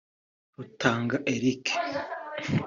[0.57, 1.65] Rutanga Eric